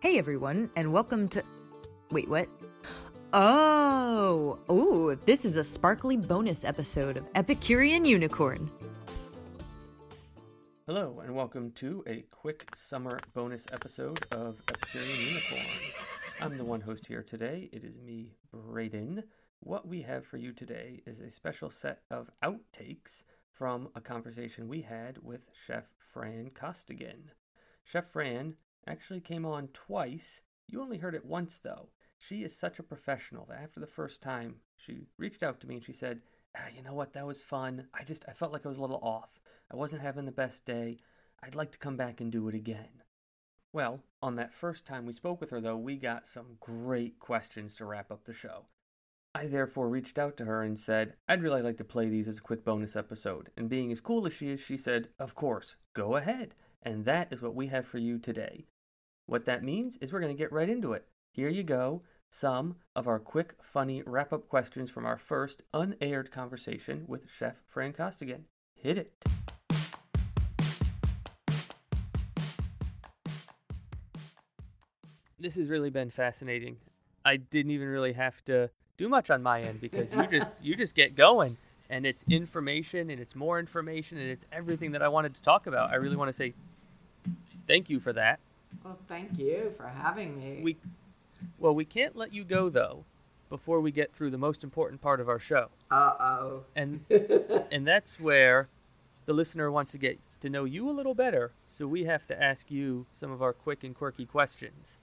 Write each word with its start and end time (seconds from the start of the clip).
Hey 0.00 0.16
everyone, 0.16 0.70
and 0.76 0.92
welcome 0.92 1.26
to. 1.30 1.42
Wait, 2.12 2.28
what? 2.28 2.48
Oh, 3.32 4.60
ooh, 4.70 5.18
this 5.26 5.44
is 5.44 5.56
a 5.56 5.64
sparkly 5.64 6.16
bonus 6.16 6.64
episode 6.64 7.16
of 7.16 7.26
Epicurean 7.34 8.04
Unicorn. 8.04 8.70
Hello, 10.86 11.18
and 11.24 11.34
welcome 11.34 11.72
to 11.72 12.04
a 12.06 12.24
quick 12.30 12.76
summer 12.76 13.18
bonus 13.34 13.66
episode 13.72 14.24
of 14.30 14.62
Epicurean 14.68 15.18
Unicorn. 15.18 15.66
I'm 16.40 16.56
the 16.56 16.64
one 16.64 16.80
host 16.80 17.04
here 17.04 17.24
today. 17.24 17.68
It 17.72 17.82
is 17.82 17.98
me, 17.98 18.36
Braden. 18.52 19.24
What 19.58 19.88
we 19.88 20.02
have 20.02 20.24
for 20.24 20.36
you 20.36 20.52
today 20.52 21.02
is 21.06 21.20
a 21.20 21.28
special 21.28 21.70
set 21.70 22.02
of 22.08 22.30
outtakes 22.44 23.24
from 23.52 23.88
a 23.96 24.00
conversation 24.00 24.68
we 24.68 24.82
had 24.82 25.18
with 25.24 25.50
Chef 25.66 25.86
Fran 25.98 26.50
Costigan. 26.54 27.32
Chef 27.82 28.06
Fran 28.06 28.54
actually 28.88 29.20
came 29.20 29.44
on 29.44 29.68
twice. 29.68 30.42
You 30.66 30.82
only 30.82 30.98
heard 30.98 31.14
it 31.14 31.24
once, 31.24 31.60
though. 31.60 31.90
She 32.18 32.42
is 32.42 32.56
such 32.56 32.78
a 32.78 32.82
professional 32.82 33.46
that 33.46 33.60
after 33.62 33.80
the 33.80 33.86
first 33.86 34.20
time, 34.20 34.56
she 34.76 35.06
reached 35.18 35.42
out 35.42 35.60
to 35.60 35.66
me 35.68 35.76
and 35.76 35.84
she 35.84 35.92
said, 35.92 36.20
ah, 36.56 36.66
You 36.74 36.82
know 36.82 36.94
what? 36.94 37.12
That 37.12 37.26
was 37.26 37.42
fun. 37.42 37.86
I 37.94 38.02
just, 38.04 38.24
I 38.28 38.32
felt 38.32 38.52
like 38.52 38.66
I 38.66 38.68
was 38.68 38.78
a 38.78 38.80
little 38.80 39.00
off. 39.02 39.38
I 39.70 39.76
wasn't 39.76 40.02
having 40.02 40.24
the 40.24 40.32
best 40.32 40.64
day. 40.64 40.98
I'd 41.42 41.54
like 41.54 41.70
to 41.72 41.78
come 41.78 41.96
back 41.96 42.20
and 42.20 42.32
do 42.32 42.48
it 42.48 42.54
again. 42.54 43.02
Well, 43.72 44.02
on 44.22 44.36
that 44.36 44.54
first 44.54 44.86
time 44.86 45.06
we 45.06 45.12
spoke 45.12 45.40
with 45.40 45.50
her, 45.50 45.60
though, 45.60 45.76
we 45.76 45.96
got 45.96 46.26
some 46.26 46.56
great 46.58 47.18
questions 47.18 47.76
to 47.76 47.84
wrap 47.84 48.10
up 48.10 48.24
the 48.24 48.32
show. 48.32 48.66
I 49.34 49.46
therefore 49.46 49.88
reached 49.88 50.18
out 50.18 50.36
to 50.38 50.46
her 50.46 50.62
and 50.62 50.78
said, 50.78 51.14
I'd 51.28 51.42
really 51.42 51.62
like 51.62 51.76
to 51.76 51.84
play 51.84 52.08
these 52.08 52.26
as 52.26 52.38
a 52.38 52.42
quick 52.42 52.64
bonus 52.64 52.96
episode. 52.96 53.50
And 53.56 53.68
being 53.68 53.92
as 53.92 54.00
cool 54.00 54.26
as 54.26 54.32
she 54.32 54.48
is, 54.48 54.60
she 54.60 54.76
said, 54.76 55.10
Of 55.18 55.34
course, 55.34 55.76
go 55.94 56.16
ahead. 56.16 56.54
And 56.82 57.04
that 57.04 57.32
is 57.32 57.42
what 57.42 57.54
we 57.54 57.66
have 57.68 57.86
for 57.86 57.98
you 57.98 58.18
today. 58.18 58.66
What 59.28 59.44
that 59.44 59.62
means 59.62 59.98
is 59.98 60.10
we're 60.10 60.20
going 60.20 60.34
to 60.34 60.42
get 60.42 60.50
right 60.50 60.70
into 60.70 60.94
it. 60.94 61.04
Here 61.32 61.50
you 61.50 61.62
go 61.62 62.00
some 62.30 62.76
of 62.96 63.06
our 63.06 63.18
quick, 63.18 63.56
funny 63.62 64.02
wrap 64.06 64.32
up 64.32 64.48
questions 64.48 64.90
from 64.90 65.04
our 65.04 65.18
first 65.18 65.60
unaired 65.74 66.32
conversation 66.32 67.04
with 67.06 67.28
Chef 67.30 67.56
Fran 67.68 67.92
Costigan. 67.92 68.46
Hit 68.74 68.96
it. 68.96 69.12
This 75.38 75.56
has 75.56 75.68
really 75.68 75.90
been 75.90 76.08
fascinating. 76.08 76.78
I 77.22 77.36
didn't 77.36 77.72
even 77.72 77.88
really 77.88 78.14
have 78.14 78.42
to 78.46 78.70
do 78.96 79.10
much 79.10 79.28
on 79.28 79.42
my 79.42 79.60
end 79.60 79.82
because 79.82 80.10
you 80.10 80.26
just 80.26 80.50
you 80.62 80.74
just 80.74 80.94
get 80.94 81.14
going 81.14 81.58
and 81.90 82.06
it's 82.06 82.24
information 82.30 83.10
and 83.10 83.20
it's 83.20 83.36
more 83.36 83.58
information 83.58 84.16
and 84.16 84.30
it's 84.30 84.46
everything 84.50 84.92
that 84.92 85.02
I 85.02 85.08
wanted 85.08 85.34
to 85.34 85.42
talk 85.42 85.66
about. 85.66 85.90
I 85.90 85.96
really 85.96 86.16
want 86.16 86.30
to 86.30 86.32
say 86.32 86.54
thank 87.66 87.90
you 87.90 88.00
for 88.00 88.14
that. 88.14 88.40
Well, 88.84 88.98
thank 89.08 89.38
you 89.38 89.72
for 89.76 89.86
having 89.86 90.38
me. 90.38 90.60
We 90.62 90.76
well, 91.58 91.74
we 91.74 91.84
can't 91.84 92.16
let 92.16 92.32
you 92.32 92.44
go 92.44 92.68
though 92.68 93.04
before 93.48 93.80
we 93.80 93.90
get 93.90 94.12
through 94.12 94.30
the 94.30 94.38
most 94.38 94.62
important 94.62 95.00
part 95.00 95.20
of 95.20 95.28
our 95.28 95.38
show. 95.38 95.68
Uh 95.90 96.14
oh. 96.20 96.64
And 96.76 97.04
and 97.70 97.86
that's 97.86 98.20
where 98.20 98.68
the 99.26 99.32
listener 99.32 99.70
wants 99.70 99.92
to 99.92 99.98
get 99.98 100.18
to 100.40 100.48
know 100.48 100.64
you 100.64 100.88
a 100.88 100.92
little 100.92 101.14
better. 101.14 101.52
So 101.68 101.86
we 101.86 102.04
have 102.04 102.26
to 102.28 102.42
ask 102.42 102.70
you 102.70 103.06
some 103.12 103.30
of 103.30 103.42
our 103.42 103.52
quick 103.52 103.84
and 103.84 103.94
quirky 103.94 104.26
questions. 104.26 105.00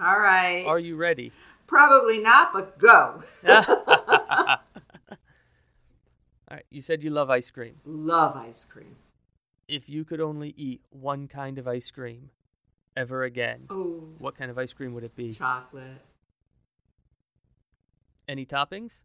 All 0.00 0.18
right. 0.18 0.64
Are 0.66 0.78
you 0.78 0.96
ready? 0.96 1.32
Probably 1.66 2.18
not, 2.18 2.52
but 2.52 2.78
go. 2.78 3.20
All 3.48 4.58
right. 6.50 6.64
You 6.70 6.80
said 6.80 7.02
you 7.02 7.10
love 7.10 7.30
ice 7.30 7.50
cream. 7.50 7.74
Love 7.84 8.36
ice 8.36 8.64
cream. 8.64 8.96
If 9.68 9.88
you 9.88 10.04
could 10.04 10.20
only 10.20 10.54
eat 10.56 10.80
one 10.90 11.28
kind 11.28 11.58
of 11.58 11.66
ice 11.66 11.90
cream 11.90 12.30
ever 12.96 13.24
again, 13.24 13.66
Oh, 13.70 14.04
what 14.18 14.36
kind 14.36 14.50
of 14.50 14.58
ice 14.58 14.72
cream 14.72 14.94
would 14.94 15.04
it 15.04 15.14
be? 15.16 15.32
chocolate. 15.32 16.00
Any 18.28 18.46
toppings? 18.46 19.04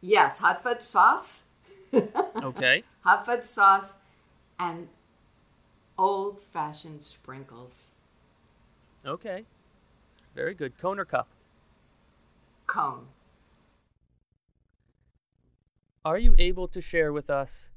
Yes, 0.00 0.38
hot 0.38 0.62
fudge 0.62 0.82
sauce. 0.82 1.48
Okay. 2.42 2.82
hot 3.00 3.24
fudge 3.24 3.44
sauce 3.44 4.02
and 4.58 4.88
old 5.96 6.40
fashioned 6.42 7.00
sprinkles. 7.00 7.94
Okay. 9.04 9.44
Very 10.34 10.54
good. 10.54 10.76
Cone 10.78 10.98
or 10.98 11.04
cup? 11.04 11.28
Cone. 12.66 13.06
Are 16.04 16.18
you 16.18 16.34
able 16.38 16.68
to 16.68 16.80
share 16.82 17.12
with 17.12 17.30
us 17.30 17.70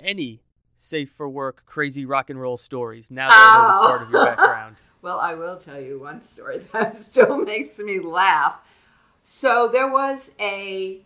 any 0.00 0.40
safe 0.76 1.10
for 1.10 1.28
work 1.28 1.64
crazy 1.66 2.04
rock 2.04 2.30
and 2.30 2.40
roll 2.40 2.56
stories 2.56 3.10
now 3.10 3.28
that 3.28 3.34
I 3.34 3.68
know 3.78 3.78
Oh. 3.84 3.88
part 3.88 4.02
of 4.02 4.10
your 4.10 4.20
oh. 4.20 4.24
background? 4.24 4.76
Well, 5.02 5.18
I 5.18 5.34
will 5.34 5.56
tell 5.56 5.80
you 5.80 5.98
one 5.98 6.22
story 6.22 6.58
that 6.72 6.94
still 6.94 7.44
makes 7.44 7.80
me 7.80 7.98
laugh. 7.98 8.60
So 9.24 9.66
there 9.66 9.90
was 9.90 10.32
a 10.40 11.00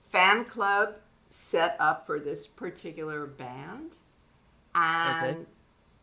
fan 0.00 0.44
club 0.44 0.94
set 1.28 1.76
up 1.80 2.06
for 2.06 2.20
this 2.20 2.46
particular 2.46 3.26
band. 3.26 3.96
And, 4.76 5.38
Okay. 5.38 5.46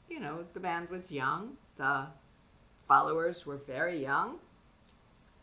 you 0.09 0.20
know, 0.20 0.46
the 0.53 0.59
band 0.59 0.90
was 0.90 1.14
young, 1.14 1.56
the 1.78 2.08
followers 2.90 3.46
were 3.46 3.56
very 3.58 4.02
young. 4.02 4.40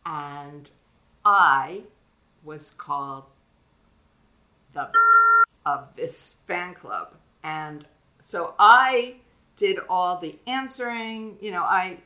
And 0.04 0.70
I 1.24 1.84
was 2.44 2.70
called 2.70 3.24
the 4.74 4.90
of 5.66 5.94
this 5.96 6.36
fan 6.46 6.74
club. 6.74 7.14
And 7.42 7.86
so 8.18 8.54
I 8.58 9.16
did 9.56 9.78
all 9.88 10.18
the 10.18 10.38
answering, 10.46 11.36
you 11.40 11.50
know, 11.50 11.62
I 11.62 11.98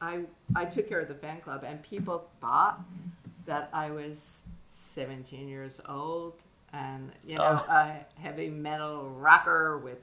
I 0.00 0.20
I 0.54 0.64
took 0.64 0.88
care 0.88 1.00
of 1.00 1.08
the 1.08 1.14
fan 1.14 1.40
club 1.40 1.64
and 1.66 1.82
people 1.82 2.28
thought 2.40 2.80
that 3.46 3.68
I 3.72 3.90
was 3.90 4.46
17 4.66 5.48
years 5.48 5.80
old 5.88 6.42
and 6.72 7.12
you 7.26 7.36
know 7.36 7.60
Oh. 7.62 7.66
a 7.70 8.20
heavy 8.20 8.48
metal 8.50 9.10
rocker 9.10 9.78
with 9.78 9.98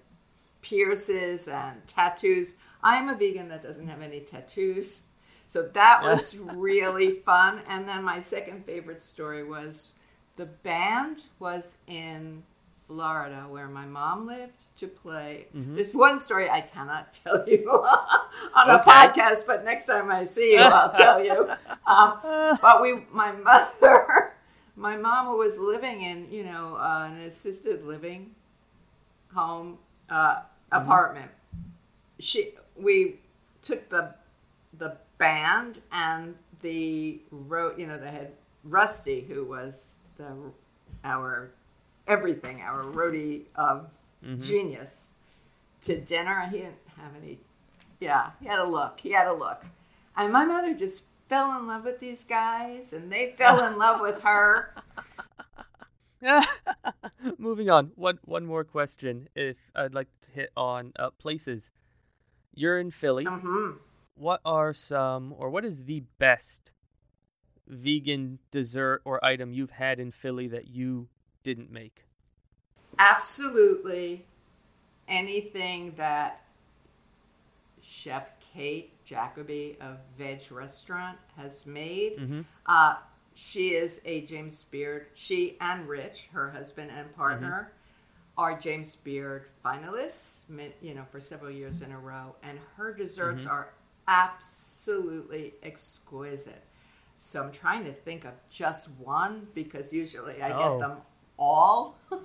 pierces 0.62 1.48
and 1.48 1.86
tattoos. 1.88 2.58
I'm 2.84 3.10
a 3.10 3.16
vegan 3.16 3.50
that 3.50 3.62
doesn't 3.64 3.88
have 3.88 4.02
any 4.02 4.20
tattoos. 4.22 5.04
So 5.48 5.64
that 5.74 6.02
was 6.04 6.38
really 6.40 7.12
fun. 7.26 7.62
And 7.68 7.88
then 7.88 8.04
my 8.04 8.20
second 8.20 8.66
favorite 8.66 9.02
story 9.02 9.44
was 9.44 9.96
the 10.38 10.46
band 10.46 11.24
was 11.40 11.80
in 11.88 12.44
Florida 12.92 13.46
where 13.50 13.68
my 13.70 13.86
mom 13.86 14.28
lived 14.28 14.52
to 14.76 14.88
play. 14.88 15.48
This 15.54 15.96
one 15.96 16.20
story 16.20 16.50
I 16.50 16.60
cannot 16.62 17.14
tell 17.24 17.48
you 17.48 17.70
on 18.56 18.70
a 18.70 18.76
Okay. 18.82 18.92
podcast, 18.92 19.48
but 19.48 19.64
next 19.64 19.86
time 19.86 20.12
I 20.12 20.24
see 20.26 20.54
you, 20.56 20.60
I'll 20.60 20.92
tell 21.04 21.24
you. 21.24 21.50
Um, 21.88 22.58
but 22.62 22.82
we, 22.82 23.02
my 23.14 23.32
mother, 23.32 24.34
my 24.76 24.98
mom 24.98 25.28
who 25.28 25.38
was 25.38 25.58
living 25.60 26.02
in, 26.02 26.28
you 26.32 26.44
know, 26.44 26.76
uh, 26.76 27.08
an 27.12 27.22
assisted 27.22 27.86
living 27.86 28.32
home 29.34 29.78
uh, 30.10 30.42
apartment. 30.72 31.32
She, 32.20 32.50
we 32.76 33.20
took 33.62 33.88
the 33.90 34.16
the 34.78 34.98
band 35.18 35.80
and 35.92 36.36
the 36.62 37.20
wrote, 37.32 37.78
you 37.80 37.88
know, 37.88 37.98
the 37.98 38.10
head 38.10 38.34
Rusty, 38.64 39.22
who 39.22 39.46
was 39.46 39.98
the 40.18 40.28
our 41.04 41.52
everything, 42.08 42.62
our 42.62 42.84
roadie 42.84 43.44
of 43.56 43.96
genius, 44.38 45.18
to 45.82 46.00
dinner. 46.00 46.48
He 46.52 46.58
didn't 46.60 46.76
have 46.98 47.12
any. 47.22 47.40
Yeah, 48.00 48.32
he 48.40 48.48
had 48.48 48.60
a 48.60 48.66
look. 48.66 49.00
He 49.00 49.12
had 49.12 49.28
a 49.28 49.34
look, 49.34 49.66
and 50.18 50.32
my 50.34 50.46
mother 50.46 50.74
just 50.74 51.08
fell 51.28 51.58
in 51.60 51.68
love 51.68 51.84
with 51.86 52.00
these 52.00 52.24
guys, 52.24 52.94
and 52.94 53.12
they 53.12 53.34
fell 53.38 53.64
in 53.66 53.78
love 53.78 54.02
with 54.02 54.22
her. 54.24 54.76
Moving 57.38 57.70
on. 57.70 57.92
One 57.96 58.20
one 58.26 58.46
more 58.46 58.64
question. 58.64 59.30
If 59.36 59.58
I'd 59.76 59.94
like 59.94 60.08
to 60.22 60.32
hit 60.32 60.52
on 60.56 60.94
uh, 60.98 61.12
places. 61.12 61.72
You're 62.54 62.80
in 62.80 62.92
Philly. 62.92 63.24
hmm 63.26 63.72
What 64.16 64.42
are 64.44 64.74
some, 64.74 65.34
or 65.38 65.50
what 65.50 65.64
is 65.64 65.86
the 65.86 66.04
best 66.20 66.74
vegan 67.68 68.40
dessert 68.52 69.02
or 69.06 69.24
item 69.24 69.54
you've 69.54 69.72
had 69.72 70.00
in 70.00 70.12
Philly 70.12 70.48
that 70.50 70.68
you 70.68 71.08
didn't 71.44 71.72
make? 71.72 72.04
Absolutely, 73.00 74.26
anything 75.08 75.94
that 75.96 76.42
Chef 77.82 78.32
Kate 78.54 79.04
Jacoby 79.04 79.78
of 79.82 79.98
Vedge 80.18 80.52
Restaurant 80.52 81.18
has 81.36 81.66
made. 81.66 82.18
Mhm. 82.18 82.46
Uh, 82.66 82.98
she 83.34 83.74
is 83.74 84.02
a 84.06 84.22
James 84.22 84.64
Beard. 84.66 85.08
She 85.16 85.58
and 85.60 85.88
Rich, 85.90 86.28
her 86.28 86.52
husband 86.52 86.92
and 86.92 87.14
partner, 87.16 87.74
are 88.38 88.58
James 88.58 88.96
Beard 88.96 89.50
finalists. 89.66 90.44
You 90.82 90.94
know, 90.94 91.04
for 91.06 91.20
several 91.20 91.50
years 91.52 91.82
in 91.82 91.92
a 91.92 92.00
row, 92.00 92.36
and 92.44 92.60
her 92.76 92.94
desserts 92.94 93.46
are 93.46 93.74
absolutely 94.08 95.56
exquisite. 95.64 96.64
So 97.18 97.44
I'm 97.44 97.52
trying 97.52 97.84
to 97.86 97.94
think 97.94 98.26
of 98.26 98.34
just 98.50 98.90
one 98.92 99.48
because 99.54 99.94
usually 99.94 100.42
I 100.42 100.52
Oh. 100.52 100.80
get 100.80 100.88
them 100.88 101.02
all, 101.42 101.98
Okay. 102.12 102.22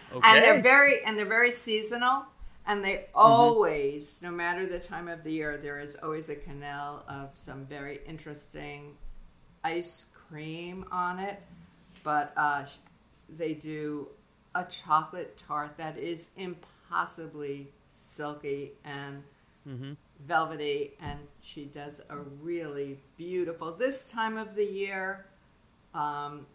and 0.24 0.44
they're 0.44 0.60
very 0.60 1.04
and 1.04 1.18
they're 1.18 1.26
very 1.26 1.52
seasonal. 1.52 2.24
And 2.66 2.84
they 2.84 3.06
always, 3.14 4.22
no 4.22 4.30
matter 4.30 4.66
the 4.66 4.78
time 4.78 5.08
of 5.08 5.24
the 5.24 5.32
year, 5.32 5.56
there 5.56 5.80
is 5.80 5.96
always 5.96 6.28
a 6.30 6.36
quenelle 6.36 7.04
of 7.08 7.30
some 7.36 7.66
very 7.66 8.00
interesting 8.06 8.96
ice 9.64 10.10
cream 10.28 10.84
on 10.92 11.18
it. 11.18 11.40
But 12.04 12.32
uh, 12.36 12.64
they 13.28 13.54
do 13.54 14.08
a 14.54 14.64
chocolate 14.64 15.36
tart 15.38 15.76
that 15.78 15.98
is 15.98 16.30
impossibly 16.36 17.68
silky 17.86 18.72
and 18.84 19.22
velvety, 20.26 20.92
and 21.00 21.18
she 21.40 21.64
does 21.66 22.02
a 22.10 22.18
really 22.18 22.98
beautiful 23.16 23.72
this 23.72 24.12
time 24.12 24.36
of 24.36 24.54
the 24.54 24.64
year, 24.66 25.26
um, 25.94 26.46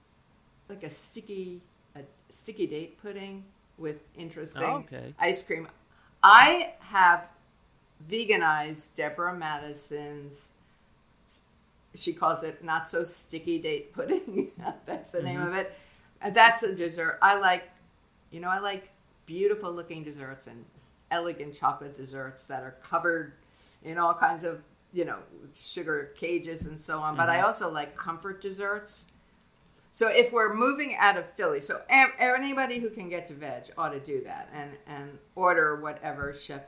like 0.70 0.84
a 0.84 0.90
sticky 0.90 1.62
sticky 2.30 2.68
date 2.68 2.98
pudding 3.02 3.46
with 3.78 4.04
interesting 4.18 4.64
Oh, 4.64 4.76
okay. 4.78 5.14
ice 5.20 5.44
cream. 5.44 5.68
I 6.24 6.74
have 6.80 7.30
veganized 8.10 8.96
Deborah 8.96 9.36
Madison's. 9.36 10.52
She 11.94 12.14
calls 12.14 12.44
it 12.44 12.64
not 12.64 12.90
so 12.90 13.04
sticky 13.04 13.60
date 13.60 13.94
pudding. 13.94 14.52
That's 14.86 15.12
the 15.12 15.22
name 15.22 15.40
mm-hmm. 15.40 15.50
of 15.50 15.56
it. 15.56 15.74
That's 16.34 16.64
a 16.64 16.76
dessert. 16.76 17.20
I 17.22 17.38
like, 17.38 17.70
you 18.32 18.40
know, 18.40 18.50
I 18.50 18.60
like 18.60 18.92
beautiful 19.26 19.72
looking 19.72 20.04
desserts 20.04 20.48
and 20.48 20.66
elegant 21.12 21.54
chocolate 21.54 21.96
desserts 21.96 22.48
that 22.48 22.64
are 22.64 22.76
covered 22.82 23.34
in 23.84 23.98
all 23.98 24.14
kinds 24.14 24.44
of, 24.44 24.62
you 24.92 25.06
know, 25.06 25.20
sugar 25.54 26.12
cages 26.16 26.66
and 26.66 26.80
so 26.80 27.00
on. 27.00 27.16
But 27.16 27.30
I 27.30 27.38
mm-hmm. 27.38 27.46
also 27.46 27.72
like 27.72 27.96
comfort 27.96 28.42
desserts. 28.42 29.08
So 29.96 30.10
if 30.10 30.34
we're 30.34 30.54
moving 30.54 30.98
out 31.00 31.16
of 31.16 31.26
Philly, 31.26 31.62
so 31.62 31.80
anybody 31.88 32.80
who 32.80 32.90
can 32.90 33.08
get 33.08 33.28
to 33.28 33.34
Vedge 33.34 33.72
ought 33.78 33.94
to 33.94 34.00
do 34.02 34.22
that 34.26 34.50
and 34.54 34.72
and 34.86 35.18
order 35.36 35.80
whatever 35.80 36.34
Chef 36.34 36.64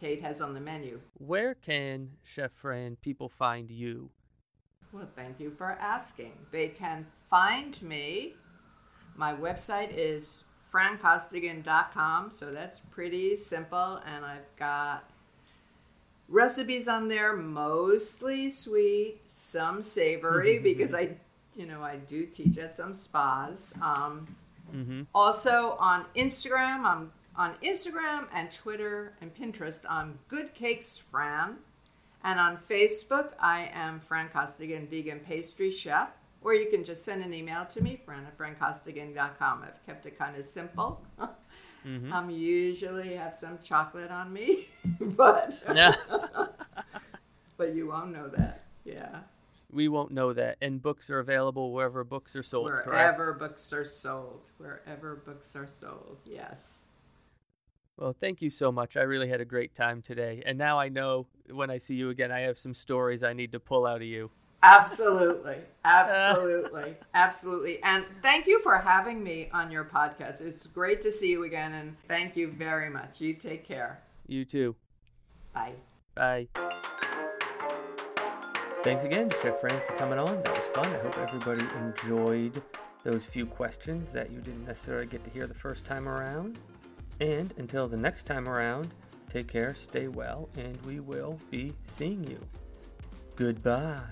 Kate 0.00 0.22
has 0.22 0.40
on 0.40 0.54
the 0.54 0.60
menu. 0.60 0.98
Where 1.18 1.54
can 1.54 2.12
Chef 2.24 2.50
Fran 2.50 2.96
people 3.02 3.28
find 3.28 3.70
you? 3.70 4.08
Well, 4.90 5.06
thank 5.14 5.38
you 5.38 5.50
for 5.50 5.72
asking. 5.72 6.32
They 6.50 6.68
can 6.68 7.04
find 7.26 7.80
me. 7.82 8.36
My 9.16 9.34
website 9.34 9.90
is 9.94 10.42
francostigan.com, 10.66 12.30
so 12.30 12.50
that's 12.50 12.80
pretty 12.90 13.36
simple. 13.36 14.00
And 14.06 14.24
I've 14.24 14.56
got 14.56 15.10
recipes 16.26 16.88
on 16.88 17.08
there, 17.08 17.36
mostly 17.36 18.48
sweet, 18.48 19.20
some 19.26 19.82
savory, 19.82 20.58
because 20.62 20.94
I, 20.94 21.16
you 21.54 21.66
know, 21.66 21.82
I 21.82 21.96
do 21.96 22.26
teach 22.26 22.58
at 22.58 22.76
some 22.76 22.94
spas. 22.94 23.74
Um, 23.82 24.26
mm-hmm. 24.74 25.02
Also 25.14 25.76
on 25.78 26.04
Instagram, 26.16 26.84
I'm 26.84 27.12
on 27.36 27.54
Instagram 27.62 28.26
and 28.32 28.50
Twitter 28.50 29.14
and 29.20 29.34
Pinterest. 29.34 29.84
I'm 29.88 30.18
Good 30.28 30.54
Cakes 30.54 30.98
Fran. 30.98 31.58
And 32.24 32.38
on 32.38 32.56
Facebook, 32.56 33.32
I 33.40 33.70
am 33.74 33.98
Fran 33.98 34.28
Costigan, 34.28 34.86
vegan 34.86 35.20
pastry 35.20 35.70
chef. 35.70 36.12
Or 36.40 36.54
you 36.54 36.68
can 36.70 36.84
just 36.84 37.04
send 37.04 37.22
an 37.22 37.32
email 37.32 37.64
to 37.66 37.82
me, 37.82 38.00
fran 38.04 38.26
at 38.26 38.36
francostigan.com. 38.36 39.62
I've 39.62 39.84
kept 39.86 40.06
it 40.06 40.18
kind 40.18 40.36
of 40.36 40.44
simple. 40.44 41.04
Mm-hmm. 41.86 42.12
Um, 42.12 42.24
I'm 42.24 42.30
usually 42.30 43.14
have 43.14 43.34
some 43.34 43.58
chocolate 43.60 44.10
on 44.10 44.32
me, 44.32 44.64
but 45.00 45.62
but 47.56 47.74
you 47.74 47.88
won't 47.88 48.12
know 48.12 48.28
that. 48.28 48.62
Yeah, 48.84 49.20
we 49.72 49.88
won't 49.88 50.12
know 50.12 50.32
that. 50.32 50.58
And 50.60 50.80
books 50.80 51.10
are 51.10 51.18
available 51.18 51.72
wherever 51.72 52.04
books 52.04 52.36
are 52.36 52.42
sold. 52.42 52.68
correct? 52.68 52.86
wherever 52.86 53.32
books 53.32 53.72
are 53.72 53.84
sold, 53.84 54.50
wherever 54.58 55.16
books 55.16 55.56
are 55.56 55.66
sold. 55.66 56.18
Yes. 56.24 56.90
Well, 57.96 58.14
thank 58.18 58.42
you 58.42 58.50
so 58.50 58.72
much. 58.72 58.96
I 58.96 59.02
really 59.02 59.28
had 59.28 59.40
a 59.40 59.44
great 59.44 59.74
time 59.74 60.02
today. 60.02 60.42
And 60.46 60.58
now 60.58 60.78
I 60.78 60.88
know 60.88 61.26
when 61.50 61.70
I 61.70 61.78
see 61.78 61.94
you 61.94 62.10
again, 62.10 62.32
I 62.32 62.40
have 62.40 62.58
some 62.58 62.74
stories 62.74 63.22
I 63.22 63.32
need 63.32 63.52
to 63.52 63.60
pull 63.60 63.86
out 63.86 63.96
of 63.96 64.06
you. 64.06 64.30
Absolutely. 64.62 65.56
Absolutely. 65.84 66.96
Absolutely. 67.14 67.82
And 67.82 68.04
thank 68.22 68.46
you 68.46 68.60
for 68.60 68.78
having 68.78 69.22
me 69.22 69.50
on 69.52 69.70
your 69.70 69.84
podcast. 69.84 70.40
It's 70.40 70.66
great 70.66 71.00
to 71.02 71.12
see 71.12 71.30
you 71.30 71.44
again. 71.44 71.72
And 71.72 71.96
thank 72.08 72.36
you 72.36 72.50
very 72.50 72.88
much. 72.88 73.20
You 73.20 73.34
take 73.34 73.64
care. 73.64 74.02
You 74.26 74.44
too. 74.44 74.76
Bye. 75.52 75.74
Bye. 76.14 76.48
Thanks 78.82 79.04
again, 79.04 79.30
Chef 79.40 79.60
Fran, 79.60 79.80
for 79.86 79.94
coming 79.96 80.18
on. 80.18 80.42
That 80.42 80.56
was 80.56 80.66
fun. 80.74 80.92
I 80.92 80.98
hope 80.98 81.16
everybody 81.16 81.64
enjoyed 81.78 82.60
those 83.04 83.24
few 83.24 83.46
questions 83.46 84.10
that 84.10 84.32
you 84.32 84.40
didn't 84.40 84.66
necessarily 84.66 85.06
get 85.06 85.22
to 85.22 85.30
hear 85.30 85.46
the 85.46 85.54
first 85.54 85.84
time 85.84 86.08
around. 86.08 86.58
And 87.20 87.54
until 87.58 87.86
the 87.86 87.96
next 87.96 88.26
time 88.26 88.48
around, 88.48 88.90
take 89.30 89.46
care, 89.46 89.74
stay 89.74 90.08
well, 90.08 90.48
and 90.56 90.76
we 90.84 90.98
will 90.98 91.38
be 91.48 91.74
seeing 91.96 92.24
you. 92.24 92.40
Goodbye. 93.36 94.02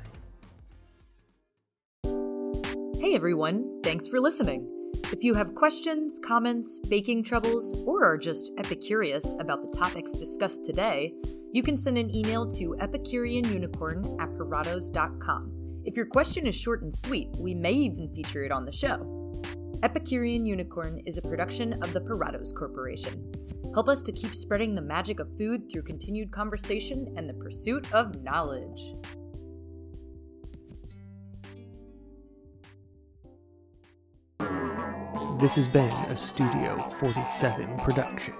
Hey 2.04 3.16
everyone, 3.16 3.80
thanks 3.82 4.06
for 4.06 4.20
listening. 4.20 4.68
If 5.12 5.24
you 5.24 5.34
have 5.34 5.56
questions, 5.56 6.20
comments, 6.24 6.78
baking 6.88 7.24
troubles, 7.24 7.74
or 7.86 8.04
are 8.04 8.16
just 8.16 8.52
epicurious 8.56 9.38
about 9.40 9.62
the 9.62 9.76
topics 9.76 10.12
discussed 10.12 10.64
today, 10.64 11.12
you 11.52 11.62
can 11.62 11.76
send 11.76 11.98
an 11.98 12.14
email 12.14 12.46
to 12.46 12.76
epicureanunicorn 12.80 14.20
at 14.20 14.28
puratos.com. 14.30 15.52
If 15.84 15.96
your 15.96 16.06
question 16.06 16.46
is 16.46 16.54
short 16.54 16.82
and 16.82 16.92
sweet, 16.92 17.28
we 17.38 17.54
may 17.54 17.72
even 17.72 18.12
feature 18.14 18.44
it 18.44 18.52
on 18.52 18.64
the 18.64 18.72
show. 18.72 19.42
Epicurean 19.82 20.44
Unicorn 20.44 21.00
is 21.06 21.16
a 21.18 21.22
production 21.22 21.72
of 21.82 21.92
the 21.92 22.00
Puratos 22.00 22.54
Corporation. 22.54 23.32
Help 23.72 23.88
us 23.88 24.02
to 24.02 24.12
keep 24.12 24.34
spreading 24.34 24.74
the 24.74 24.82
magic 24.82 25.20
of 25.20 25.36
food 25.38 25.72
through 25.72 25.82
continued 25.82 26.30
conversation 26.30 27.12
and 27.16 27.28
the 27.28 27.34
pursuit 27.34 27.90
of 27.92 28.22
knowledge. 28.22 28.94
This 35.40 35.54
has 35.56 35.68
been 35.68 35.88
a 35.88 36.16
Studio 36.16 36.76
47 36.82 37.78
production. 37.78 38.34